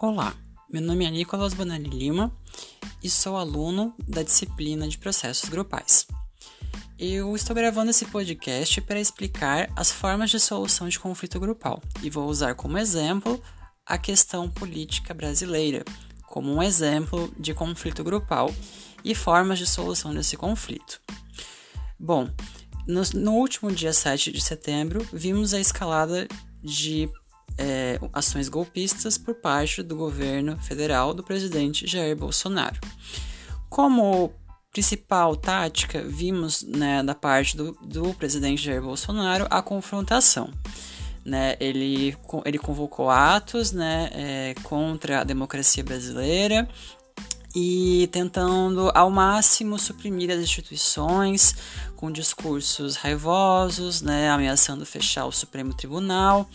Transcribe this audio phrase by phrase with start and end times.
[0.00, 0.34] Olá,
[0.68, 2.36] meu nome é Nicolas Bonelli Lima
[3.00, 6.06] e sou aluno da disciplina de processos grupais.
[6.98, 12.10] Eu estou gravando esse podcast para explicar as formas de solução de conflito grupal e
[12.10, 13.40] vou usar como exemplo
[13.86, 15.84] a questão política brasileira,
[16.26, 18.52] como um exemplo de conflito grupal
[19.04, 21.00] e formas de solução desse conflito.
[21.98, 22.28] Bom,
[22.86, 26.26] no, no último dia 7 de setembro, vimos a escalada
[26.60, 27.08] de
[27.56, 32.80] é, ações golpistas por parte do governo federal do presidente Jair Bolsonaro.
[33.68, 34.32] Como
[34.72, 40.50] principal tática, vimos né, da parte do, do presidente Jair Bolsonaro a confrontação.
[41.24, 46.68] Né, ele, ele convocou atos né, é, contra a democracia brasileira
[47.54, 51.54] e tentando ao máximo suprimir as instituições
[51.96, 56.50] com discursos raivosos, né, ameaçando fechar o Supremo Tribunal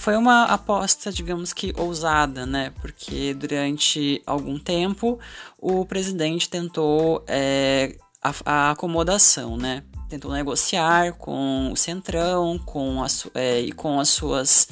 [0.00, 2.72] foi uma aposta, digamos que ousada, né?
[2.80, 5.20] Porque durante algum tempo
[5.58, 9.84] o presidente tentou é, a, a, acomodação, né?
[10.08, 14.68] Tentou negociar com o Centrão com as, é, e com as suas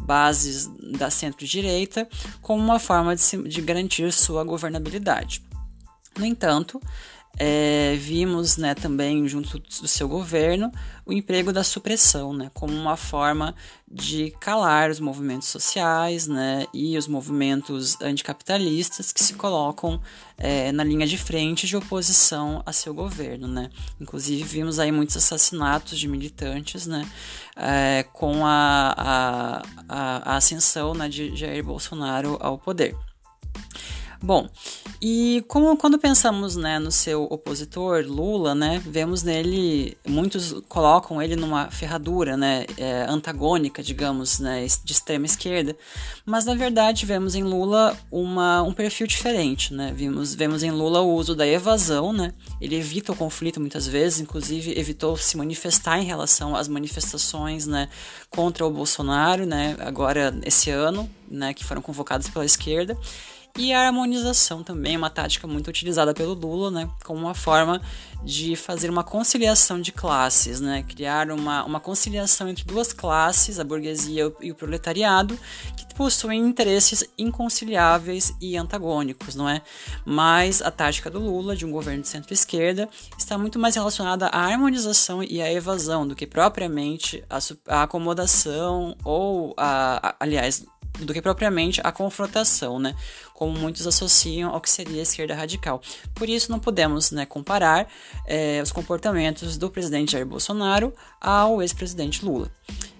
[0.00, 2.08] bases da centro-direita
[2.40, 5.44] como uma forma de, se, de garantir sua governabilidade.
[6.18, 6.82] No entanto,
[7.38, 10.70] é, vimos né, também, junto do seu governo,
[11.04, 13.54] o emprego da supressão, né, como uma forma
[13.90, 20.00] de calar os movimentos sociais né, e os movimentos anticapitalistas que se colocam
[20.36, 23.48] é, na linha de frente de oposição a seu governo.
[23.48, 23.70] Né.
[24.00, 27.10] Inclusive, vimos aí muitos assassinatos de militantes né,
[27.56, 32.94] é, com a, a, a, ascensão né, de Jair Bolsonaro ao poder.
[34.22, 34.48] Bom,
[35.00, 41.34] e como quando pensamos né, no seu opositor Lula, né, vemos nele muitos colocam ele
[41.34, 45.76] numa ferradura, né, é, antagônica, digamos, né, de extrema esquerda,
[46.24, 51.00] mas na verdade vemos em Lula uma, um perfil diferente, né, vimos vemos em Lula
[51.00, 55.98] o uso da evasão, né, ele evita o conflito muitas vezes, inclusive evitou se manifestar
[55.98, 57.88] em relação às manifestações, né,
[58.30, 62.96] contra o Bolsonaro, né, agora esse ano, né, que foram convocadas pela esquerda
[63.56, 67.82] e a harmonização também é uma tática muito utilizada pelo Lula, né, como uma forma
[68.24, 73.64] de fazer uma conciliação de classes, né, criar uma, uma conciliação entre duas classes, a
[73.64, 75.38] burguesia e o proletariado,
[75.76, 79.60] que possuem interesses inconciliáveis e antagônicos, não é?
[80.06, 82.88] Mas a tática do Lula, de um governo de centro-esquerda,
[83.18, 87.22] está muito mais relacionada à harmonização e à evasão do que propriamente
[87.68, 90.64] a acomodação ou, a, a aliás,
[91.00, 92.94] do que propriamente a confrontação, né?
[93.34, 95.80] Como muitos associam ao que seria a esquerda radical.
[96.14, 97.88] Por isso, não podemos né, comparar
[98.26, 102.50] é, os comportamentos do presidente Jair Bolsonaro ao ex-presidente Lula.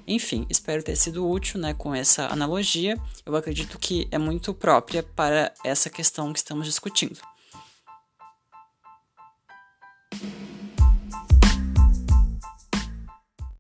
[0.07, 2.99] Enfim, espero ter sido útil né, com essa analogia.
[3.25, 7.32] Eu acredito que é muito própria para essa questão que estamos discutindo.